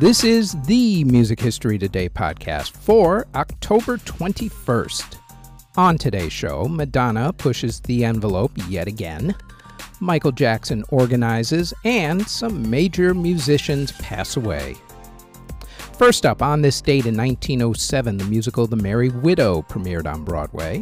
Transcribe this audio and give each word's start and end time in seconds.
This 0.00 0.24
is 0.24 0.56
the 0.62 1.04
Music 1.04 1.38
History 1.38 1.76
Today 1.76 2.08
podcast 2.08 2.70
for 2.70 3.26
October 3.34 3.98
21st. 3.98 5.18
On 5.76 5.98
today's 5.98 6.32
show, 6.32 6.66
Madonna 6.66 7.34
pushes 7.34 7.80
the 7.80 8.06
envelope 8.06 8.50
yet 8.66 8.88
again, 8.88 9.34
Michael 10.00 10.32
Jackson 10.32 10.84
organizes, 10.88 11.74
and 11.84 12.26
some 12.26 12.70
major 12.70 13.12
musicians 13.12 13.92
pass 13.92 14.38
away. 14.38 14.74
First 15.98 16.24
up, 16.24 16.40
on 16.40 16.62
this 16.62 16.80
date 16.80 17.04
in 17.04 17.14
1907, 17.14 18.16
the 18.16 18.24
musical 18.24 18.66
The 18.66 18.76
Merry 18.76 19.10
Widow 19.10 19.60
premiered 19.60 20.10
on 20.10 20.24
Broadway. 20.24 20.76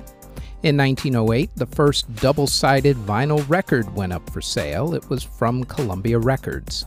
In 0.62 0.76
1908, 0.76 1.50
the 1.56 1.66
first 1.66 2.14
double 2.14 2.46
sided 2.46 2.96
vinyl 2.98 3.44
record 3.48 3.92
went 3.96 4.12
up 4.12 4.30
for 4.30 4.40
sale. 4.40 4.94
It 4.94 5.10
was 5.10 5.24
from 5.24 5.64
Columbia 5.64 6.20
Records. 6.20 6.86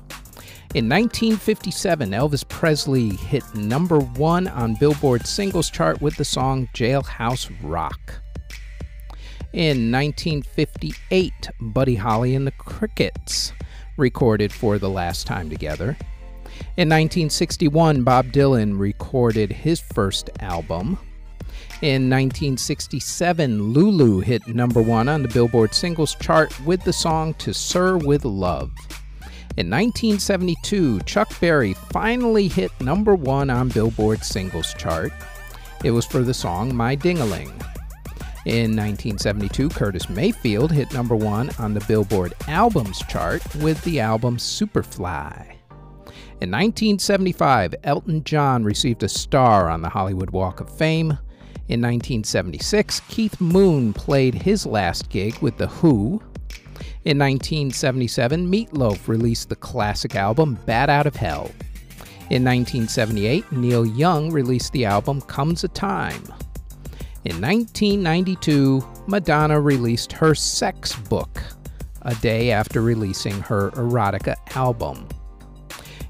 In 0.73 0.87
1957, 0.87 2.11
Elvis 2.11 2.47
Presley 2.47 3.09
hit 3.09 3.43
number 3.53 3.99
one 3.99 4.47
on 4.47 4.75
Billboard's 4.75 5.29
singles 5.29 5.69
chart 5.69 6.01
with 6.01 6.15
the 6.15 6.23
song 6.23 6.69
Jailhouse 6.73 7.51
Rock. 7.61 8.21
In 9.51 9.91
1958, 9.91 11.33
Buddy 11.59 11.95
Holly 11.95 12.35
and 12.35 12.47
the 12.47 12.51
Crickets 12.51 13.51
recorded 13.97 14.53
For 14.53 14.79
the 14.79 14.89
Last 14.89 15.27
Time 15.27 15.49
Together. 15.49 15.97
In 16.77 16.87
1961, 16.87 18.03
Bob 18.03 18.27
Dylan 18.27 18.79
recorded 18.79 19.51
his 19.51 19.81
first 19.81 20.29
album. 20.39 20.97
In 21.81 22.09
1967, 22.09 23.73
Lulu 23.73 24.21
hit 24.21 24.47
number 24.47 24.81
one 24.81 25.09
on 25.09 25.21
the 25.21 25.27
Billboard 25.27 25.73
singles 25.73 26.15
chart 26.15 26.57
with 26.61 26.81
the 26.85 26.93
song 26.93 27.33
To 27.39 27.53
Sir 27.53 27.97
with 27.97 28.23
Love. 28.23 28.71
In 29.57 29.69
1972, 29.69 31.01
Chuck 31.01 31.37
Berry 31.41 31.73
finally 31.73 32.47
hit 32.47 32.71
number 32.79 33.15
one 33.15 33.49
on 33.49 33.67
Billboard's 33.67 34.25
singles 34.25 34.73
chart. 34.75 35.11
It 35.83 35.91
was 35.91 36.05
for 36.05 36.23
the 36.23 36.33
song 36.33 36.73
My 36.73 36.95
Ding-a-Ling. 36.95 37.51
In 38.45 38.75
1972, 38.77 39.67
Curtis 39.69 40.09
Mayfield 40.09 40.71
hit 40.71 40.93
number 40.93 41.17
one 41.17 41.49
on 41.59 41.73
the 41.73 41.81
Billboard 41.81 42.33
Albums 42.47 42.99
chart 43.09 43.43
with 43.57 43.83
the 43.83 43.99
album 43.99 44.37
Superfly. 44.37 45.57
In 46.39 46.49
1975, 46.49 47.75
Elton 47.83 48.23
John 48.23 48.63
received 48.63 49.03
a 49.03 49.09
star 49.09 49.69
on 49.69 49.81
the 49.81 49.89
Hollywood 49.89 50.29
Walk 50.29 50.61
of 50.61 50.75
Fame. 50.75 51.11
In 51.67 51.81
1976, 51.81 53.01
Keith 53.09 53.39
Moon 53.41 53.91
played 53.91 54.33
his 54.33 54.65
last 54.65 55.09
gig 55.09 55.37
with 55.39 55.57
The 55.57 55.67
Who 55.67 56.21
in 57.03 57.17
1977, 57.17 58.51
Meatloaf 58.51 59.07
released 59.07 59.49
the 59.49 59.55
classic 59.55 60.15
album 60.15 60.59
Bat 60.67 60.89
Out 60.89 61.07
of 61.07 61.15
Hell. 61.15 61.49
In 62.29 62.43
1978, 62.43 63.51
Neil 63.51 63.85
Young 63.85 64.31
released 64.31 64.71
the 64.71 64.85
album 64.85 65.19
Comes 65.21 65.63
a 65.63 65.67
Time. 65.67 66.23
In 67.25 67.41
1992, 67.41 68.87
Madonna 69.07 69.59
released 69.59 70.11
her 70.13 70.35
sex 70.35 70.95
book, 70.95 71.41
a 72.03 72.13
day 72.15 72.51
after 72.51 72.81
releasing 72.81 73.39
her 73.41 73.71
erotica 73.71 74.35
album. 74.55 75.07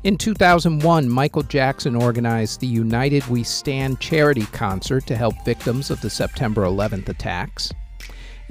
In 0.03 0.17
2001, 0.17 1.07
Michael 1.07 1.43
Jackson 1.43 1.95
organized 1.95 2.59
the 2.59 2.67
United 2.67 3.25
We 3.27 3.43
Stand 3.43 3.99
charity 3.99 4.45
concert 4.47 5.05
to 5.07 5.15
help 5.15 5.35
victims 5.45 5.89
of 5.89 6.01
the 6.01 6.09
September 6.09 6.63
11th 6.63 7.07
attacks. 7.07 7.71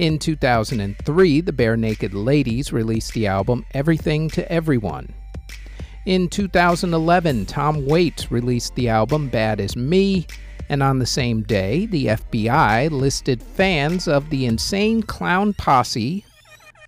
In 0.00 0.19
2003, 0.19 1.43
the 1.43 1.53
Barenaked 1.53 2.15
Ladies 2.15 2.72
released 2.72 3.12
the 3.12 3.27
album 3.27 3.66
Everything 3.75 4.31
to 4.31 4.50
Everyone. 4.50 5.12
In 6.06 6.31
2011, 6.31 7.44
Tom 7.44 7.84
Waits 7.84 8.33
released 8.33 8.75
the 8.77 8.89
album 8.89 9.28
Bad 9.28 9.60
as 9.60 9.77
Me, 9.77 10.27
and 10.71 10.83
on 10.83 11.00
the 11.00 11.06
same 11.06 11.43
day, 11.43 11.84
the 11.84 12.06
FBI 12.06 12.91
listed 12.91 13.43
fans 13.43 14.09
of 14.09 14.31
the 14.31 14.47
Insane 14.47 15.03
Clown 15.03 15.53
Posse, 15.53 16.25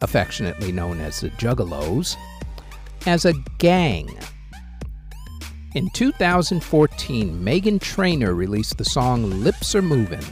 affectionately 0.01 0.73
known 0.73 0.99
as 0.99 1.21
the 1.21 1.29
Juggalos, 1.33 2.17
as 3.05 3.27
a 3.27 3.35
gang. 3.59 4.09
In 5.75 5.91
2014, 5.91 7.45
Meghan 7.45 7.79
Trainor 7.79 8.33
released 8.33 8.79
the 8.79 8.87
song 8.87 9.43
Lips 9.45 9.75
Are 9.75 9.83
Movin'. 9.83 10.25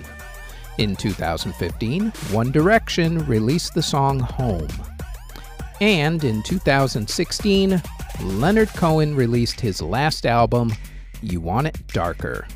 In 0.81 0.97
2015, 0.97 2.11
One 2.31 2.51
Direction 2.51 3.27
released 3.27 3.75
the 3.75 3.83
song 3.83 4.19
Home. 4.19 4.67
And 5.83 6.25
in 6.25 6.43
2016, 6.43 7.83
Leonard 8.23 8.71
Cohen 8.71 9.15
released 9.15 9.61
his 9.61 9.83
last 9.83 10.25
album, 10.25 10.73
You 11.21 11.43
Want 11.43 11.67
It 11.67 11.87
Darker. 11.89 12.49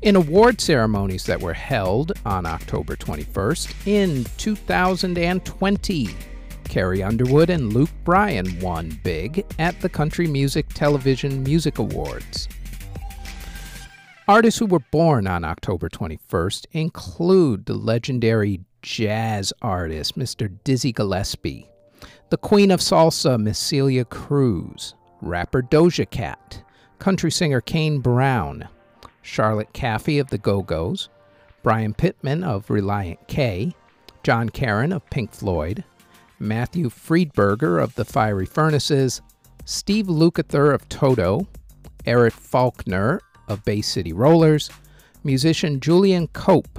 In 0.00 0.16
award 0.16 0.58
ceremonies 0.58 1.24
that 1.24 1.42
were 1.42 1.52
held 1.52 2.12
on 2.24 2.46
October 2.46 2.96
21st 2.96 3.86
in 3.86 4.24
2020, 4.38 6.08
Carrie 6.64 7.02
Underwood 7.02 7.50
and 7.50 7.74
Luke 7.74 7.90
Bryan 8.02 8.58
won 8.60 8.98
big 9.04 9.44
at 9.58 9.78
the 9.82 9.90
Country 9.90 10.26
Music 10.26 10.66
Television 10.70 11.42
Music 11.42 11.78
Awards. 11.78 12.48
Artists 14.28 14.58
who 14.58 14.66
were 14.66 14.80
born 14.80 15.28
on 15.28 15.44
October 15.44 15.88
21st 15.88 16.66
include 16.72 17.66
the 17.66 17.74
legendary 17.74 18.58
jazz 18.82 19.52
artist 19.62 20.18
Mr. 20.18 20.52
Dizzy 20.64 20.90
Gillespie, 20.90 21.68
the 22.30 22.36
queen 22.36 22.72
of 22.72 22.80
salsa 22.80 23.38
Miss 23.40 23.56
Celia 23.56 24.04
Cruz, 24.04 24.96
rapper 25.22 25.62
Doja 25.62 26.10
Cat, 26.10 26.60
country 26.98 27.30
singer 27.30 27.60
Kane 27.60 28.00
Brown, 28.00 28.68
Charlotte 29.22 29.72
Caffey 29.72 30.20
of 30.20 30.30
the 30.30 30.38
Go 30.38 30.60
Go's, 30.60 31.08
Brian 31.62 31.94
Pittman 31.94 32.42
of 32.42 32.66
Relient 32.66 33.18
K, 33.28 33.76
Jon 34.24 34.48
Carin 34.48 34.92
of 34.92 35.08
Pink 35.08 35.30
Floyd, 35.30 35.84
Matthew 36.40 36.90
Friedberger 36.90 37.80
of 37.80 37.94
the 37.94 38.04
Fiery 38.04 38.46
Furnaces, 38.46 39.22
Steve 39.64 40.06
Lukather 40.06 40.74
of 40.74 40.88
Toto, 40.88 41.46
Eric 42.04 42.34
Faulkner 42.34 43.20
of 43.48 43.64
Bay 43.64 43.80
City 43.80 44.12
Rollers, 44.12 44.70
musician 45.24 45.80
Julian 45.80 46.28
Cope, 46.28 46.78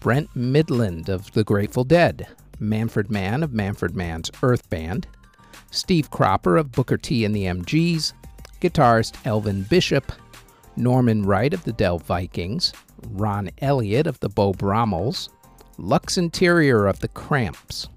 Brent 0.00 0.30
Mydland 0.34 1.08
of 1.08 1.30
The 1.32 1.44
Grateful 1.44 1.84
Dead, 1.84 2.26
Manfred 2.58 3.10
Mann 3.10 3.42
of 3.42 3.52
Manfred 3.52 3.94
Mann's 3.96 4.30
Earth 4.42 4.68
Band, 4.70 5.06
Steve 5.70 6.10
Cropper 6.10 6.56
of 6.56 6.72
Booker 6.72 6.96
T 6.96 7.24
and 7.24 7.34
the 7.34 7.44
MGs, 7.44 8.12
guitarist 8.60 9.14
Elvin 9.24 9.62
Bishop, 9.62 10.12
Norman 10.76 11.24
Wright 11.24 11.52
of 11.54 11.64
the 11.64 11.72
Dell 11.72 11.98
Vikings, 11.98 12.72
Ron 13.10 13.50
Elliott 13.60 14.06
of 14.06 14.20
the 14.20 14.28
Beau 14.28 14.52
Brummels, 14.52 15.30
Lux 15.78 16.18
Interior 16.18 16.86
of 16.86 17.00
the 17.00 17.08
Cramps, 17.08 17.88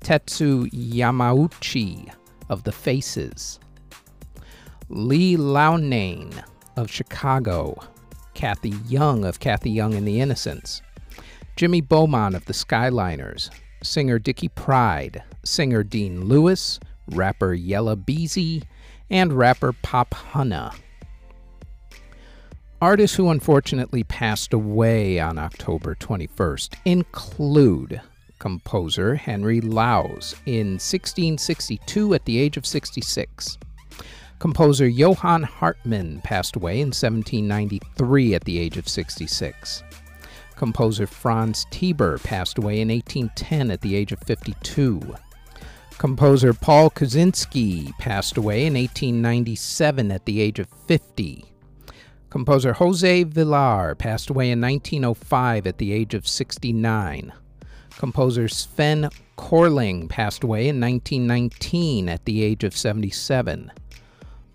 Tetsu 0.00 0.70
Yamauchi 0.70 2.12
of 2.48 2.64
the 2.64 2.72
Faces, 2.72 3.60
Lee 4.88 5.36
Loughnane 5.36 6.42
of 6.78 6.90
Chicago, 6.90 7.76
Kathy 8.34 8.72
Young 8.86 9.24
of 9.24 9.40
Kathy 9.40 9.70
Young 9.70 9.94
and 9.94 10.06
the 10.06 10.20
Innocents, 10.20 10.80
Jimmy 11.56 11.80
Beaumont 11.80 12.36
of 12.36 12.44
the 12.44 12.52
Skyliners, 12.52 13.50
singer 13.82 14.20
Dickie 14.20 14.48
Pride, 14.48 15.22
singer 15.44 15.82
Dean 15.82 16.26
Lewis, 16.26 16.78
rapper 17.10 17.52
Yella 17.52 17.96
Beezy, 17.96 18.62
and 19.10 19.32
rapper 19.32 19.72
Pop 19.72 20.10
Hunna. 20.10 20.72
Artists 22.80 23.16
who 23.16 23.30
unfortunately 23.30 24.04
passed 24.04 24.52
away 24.52 25.18
on 25.18 25.36
October 25.36 25.96
21st 25.96 26.76
include 26.84 28.00
composer 28.38 29.16
Henry 29.16 29.60
Lawes 29.60 30.36
in 30.46 30.74
1662 30.74 32.14
at 32.14 32.24
the 32.24 32.38
age 32.38 32.56
of 32.56 32.64
66. 32.64 33.58
Composer 34.38 34.86
Johann 34.86 35.42
Hartmann 35.42 36.20
passed 36.22 36.54
away 36.54 36.80
in 36.80 36.88
1793 36.88 38.34
at 38.34 38.44
the 38.44 38.58
age 38.58 38.76
of 38.76 38.88
66. 38.88 39.82
Composer 40.54 41.08
Franz 41.08 41.66
Teyber 41.72 42.22
passed 42.22 42.56
away 42.56 42.80
in 42.80 42.88
1810 42.88 43.72
at 43.72 43.80
the 43.80 43.96
age 43.96 44.12
of 44.12 44.20
52. 44.20 45.16
Composer 45.98 46.54
Paul 46.54 46.90
Kuczynski 46.90 47.90
passed 47.98 48.36
away 48.36 48.66
in 48.66 48.74
1897 48.74 50.12
at 50.12 50.24
the 50.24 50.40
age 50.40 50.60
of 50.60 50.68
50. 50.86 51.44
Composer 52.30 52.74
Jose 52.74 53.24
Villar 53.24 53.96
passed 53.96 54.30
away 54.30 54.52
in 54.52 54.60
1905 54.60 55.66
at 55.66 55.78
the 55.78 55.92
age 55.92 56.14
of 56.14 56.28
69. 56.28 57.32
Composer 57.96 58.46
Sven 58.46 59.08
Korling 59.36 60.08
passed 60.08 60.44
away 60.44 60.68
in 60.68 60.80
1919 60.80 62.08
at 62.08 62.24
the 62.24 62.44
age 62.44 62.62
of 62.62 62.76
77. 62.76 63.72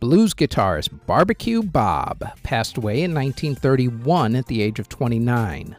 Blues 0.04 0.34
guitarist 0.34 0.90
Barbecue 1.06 1.64
Bob 1.64 2.30
passed 2.44 2.76
away 2.76 3.04
in 3.04 3.14
1931 3.14 4.36
at 4.36 4.48
the 4.48 4.62
age 4.62 4.78
of 4.78 4.90
29. 4.90 5.78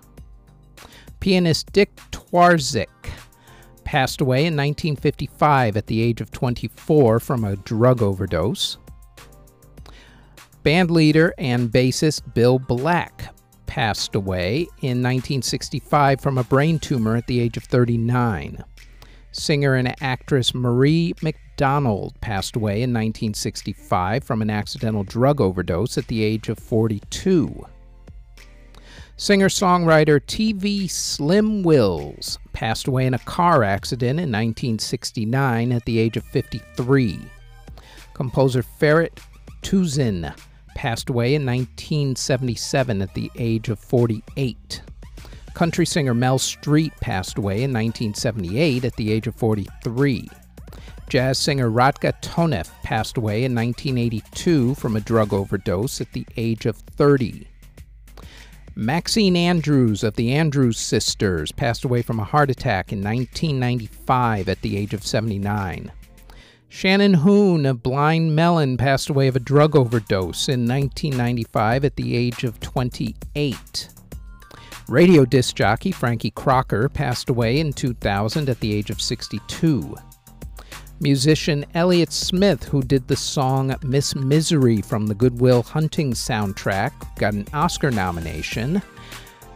Pianist 1.21 1.71
Dick 1.73 1.95
Twardzik 2.11 2.89
passed 3.85 4.23
away 4.23 4.47
in 4.47 4.57
1955 4.57 5.77
at 5.77 5.89
the 5.89 6.01
age 6.01 6.23
of 6.23 6.31
24 6.31 7.21
from 7.21 7.45
a 7.45 7.57
drug 7.57 8.01
overdose. 8.01 8.79
Bandleader 10.65 11.33
and 11.37 11.71
bassist 11.71 12.23
Bill 12.33 12.59
Black 12.59 13.35
passed 13.67 14.15
away 14.15 14.63
in 14.81 15.03
1965 15.03 16.19
from 16.23 16.39
a 16.39 16.45
brain 16.45 16.79
tumor 16.79 17.15
at 17.15 17.27
the 17.27 17.41
age 17.41 17.59
of 17.59 17.65
39. 17.65 18.65
Singer 19.35 19.75
and 19.75 19.95
actress 20.01 20.55
Marie 20.55 21.13
McDonald 21.21 22.21
passed 22.21 22.55
away 22.57 22.83
in 22.83 22.91
1965 22.93 24.23
from 24.23 24.41
an 24.41 24.49
accidental 24.49 25.03
drug 25.03 25.41
overdose 25.41 25.99
at 25.99 26.07
the 26.07 26.23
age 26.23 26.49
of 26.49 26.59
42. 26.59 27.67
Singer 29.17 29.49
songwriter 29.49 30.25
T.V. 30.25 30.87
Slim 30.89 31.63
Wills 31.63 32.39
passed 32.53 32.87
away 32.87 33.07
in 33.07 33.15
a 33.15 33.19
car 33.21 33.63
accident 33.63 34.19
in 34.21 34.31
1969 34.31 35.73
at 35.73 35.85
the 35.85 35.99
age 35.99 36.17
of 36.17 36.25
53. 36.25 37.21
Composer 38.13 38.63
Ferit 38.63 39.19
Tüzün 39.63 40.33
passed 40.75 41.09
away 41.11 41.35
in 41.35 41.45
1977 41.45 43.03
at 43.03 43.15
the 43.15 43.31
age 43.37 43.69
of 43.69 43.79
48. 43.79 44.83
Country 45.55 45.87
singer 45.87 46.15
Mel 46.15 46.39
Street 46.39 46.93
passed 47.01 47.39
away 47.39 47.63
in 47.63 47.73
1978 47.73 48.85
at 48.85 48.97
the 48.97 49.13
age 49.13 49.29
of 49.29 49.37
43. 49.37 50.29
Jazz 51.09 51.39
singer 51.39 51.71
Radka 51.71 52.13
Toneff 52.21 52.71
passed 52.83 53.17
away 53.17 53.45
in 53.45 53.55
1982 53.55 54.75
from 54.75 54.97
a 54.97 55.01
drug 55.01 55.33
overdose 55.33 56.01
at 56.01 56.13
the 56.13 56.27
age 56.37 56.67
of 56.67 56.77
30. 56.77 57.47
Maxine 58.75 59.37
Andrews 59.37 60.03
of 60.03 60.17
the 60.17 60.33
Andrews 60.33 60.77
Sisters 60.77 61.53
passed 61.53 61.85
away 61.85 62.03
from 62.03 62.19
a 62.19 62.25
heart 62.25 62.51
attack 62.51 62.93
in 62.93 62.99
1995 62.99 64.49
at 64.49 64.61
the 64.63 64.77
age 64.77 64.93
of 64.93 65.07
79. 65.07 65.93
Shannon 66.69 67.15
Hoon 67.15 67.67
of 67.67 67.85
Blind 67.85 68.35
Melon 68.35 68.77
passed 68.77 69.09
away 69.09 69.29
of 69.29 69.37
a 69.37 69.41
drug 69.41 69.77
overdose 69.77 70.49
in 70.49 70.67
1995 70.67 71.85
at 71.85 71.95
the 71.95 72.17
age 72.17 72.43
of 72.43 72.59
28. 72.59 73.89
Radio 74.89 75.25
disc 75.25 75.57
jockey 75.57 75.91
Frankie 75.91 76.31
Crocker 76.31 76.91
passed 76.91 77.31
away 77.31 77.59
in 77.59 77.73
2000 77.73 78.51
at 78.51 78.61
the 78.61 78.75
age 78.75 78.91
of 78.91 79.01
62. 79.01 79.97
Musician 81.01 81.65
Elliott 81.75 82.13
Smith, 82.13 82.65
who 82.65 82.83
did 82.83 83.09
the 83.09 83.17
song 83.17 83.75
Miss 83.83 84.15
Misery 84.15 84.83
from 84.83 85.07
the 85.07 85.15
Goodwill 85.15 85.63
Hunting 85.63 86.13
soundtrack, 86.13 86.93
got 87.17 87.33
an 87.33 87.47
Oscar 87.55 87.91
nomination, 87.91 88.83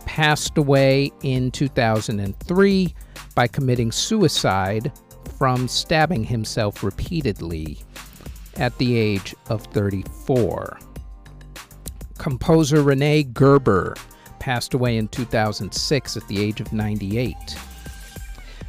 passed 0.06 0.56
away 0.56 1.12
in 1.22 1.50
2003 1.50 2.94
by 3.34 3.46
committing 3.46 3.92
suicide 3.92 4.90
from 5.36 5.68
stabbing 5.68 6.24
himself 6.24 6.82
repeatedly 6.82 7.78
at 8.56 8.76
the 8.78 8.96
age 8.96 9.34
of 9.50 9.62
34. 9.66 10.78
Composer 12.16 12.82
Rene 12.82 13.24
Gerber 13.24 13.94
passed 14.38 14.74
away 14.74 14.96
in 14.96 15.08
2006 15.08 16.16
at 16.16 16.28
the 16.28 16.42
age 16.42 16.60
of 16.60 16.72
98. 16.72 17.36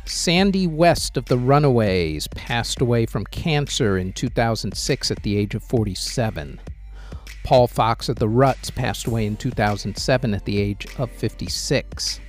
Sandy 0.06 0.66
West 0.66 1.18
of 1.18 1.26
the 1.26 1.38
Runaways 1.38 2.28
passed 2.30 2.82
away 2.82 3.06
from 3.06 3.26
cancer 3.26 3.98
in 3.98 4.12
2006 4.14 5.12
at 5.12 5.22
the 5.22 5.38
age 5.38 5.54
of 5.54 5.64
47. 5.64 6.60
Paul 7.44 7.68
Fox 7.68 8.10
of 8.10 8.18
the 8.18 8.28
Ruts 8.28 8.72
passed 8.72 9.06
away 9.06 9.26
in 9.26 9.38
2007 9.38 10.34
at 10.34 10.46
the 10.46 10.60
age 10.60 10.88
of 10.98 11.12
56. 11.12 12.20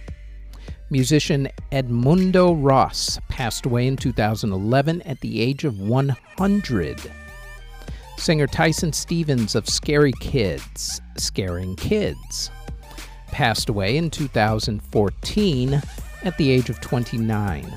Musician 0.91 1.49
Edmundo 1.73 2.55
Ros 2.61 3.19
passed 3.29 3.65
away 3.65 3.87
in 3.87 3.97
2011 3.97 5.03
at 5.03 5.21
the 5.21 5.41
age 5.41 5.65
of 5.65 5.79
100. 5.81 7.01
Singer 8.17 8.47
Tyson 8.47 8.93
Stevens 8.93 9.55
of 9.55 9.69
Scary 9.69 10.13
Kids, 10.21 11.01
Scaring 11.17 11.77
Kids, 11.77 12.51
passed 13.33 13.69
away 13.69 13.97
in 13.97 14.11
2014 14.11 15.83
at 16.23 16.37
the 16.37 16.51
age 16.51 16.71
of 16.71 16.81
29. 16.81 17.75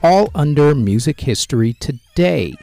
all 0.00 0.30
under 0.36 0.76
Music 0.76 1.18
History 1.20 1.72
Today. 1.80 2.54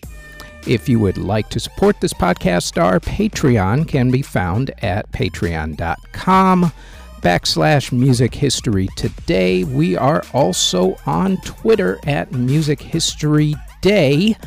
If 0.66 0.88
you 0.88 1.00
would 1.00 1.18
like 1.18 1.50
to 1.50 1.60
support 1.60 2.00
this 2.00 2.14
podcast, 2.14 2.82
our 2.82 3.02
Patreon 3.02 3.90
can 3.90 4.10
be 4.10 4.22
found 4.22 4.72
at 4.82 5.12
patreon.com 5.12 6.72
backslash 7.20 7.92
music 7.92 8.36
history 8.36 8.88
today. 8.96 9.66
We 9.66 9.98
are 9.98 10.24
also 10.32 10.96
on 11.06 11.38
Twitter 11.42 12.00
at 12.06 12.32
Music 12.32 12.80
History 12.80 13.54
Day, 13.82 14.38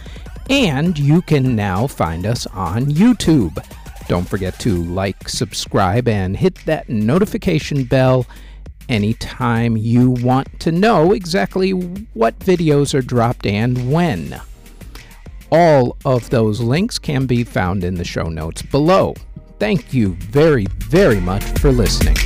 and 0.48 0.98
you 0.98 1.22
can 1.22 1.54
now 1.54 1.86
find 1.86 2.26
us 2.26 2.46
on 2.46 2.86
YouTube 2.86 3.62
Don't 4.08 4.28
forget 4.28 4.58
to 4.60 4.82
like, 4.84 5.28
subscribe, 5.28 6.08
and 6.08 6.36
hit 6.36 6.54
that 6.64 6.88
notification 6.88 7.84
bell 7.84 8.26
anytime 8.88 9.76
you 9.76 10.10
want 10.10 10.60
to 10.60 10.72
know 10.72 11.12
exactly 11.12 11.72
what 11.72 12.38
videos 12.38 12.94
are 12.94 13.02
dropped 13.02 13.46
and 13.46 13.92
when. 13.92 14.40
All 15.50 15.96
of 16.04 16.30
those 16.30 16.60
links 16.60 16.98
can 16.98 17.26
be 17.26 17.44
found 17.44 17.84
in 17.84 17.94
the 17.94 18.04
show 18.04 18.28
notes 18.28 18.62
below. 18.62 19.14
Thank 19.58 19.92
you 19.92 20.14
very, 20.14 20.66
very 20.78 21.20
much 21.20 21.44
for 21.58 21.70
listening. 21.70 22.16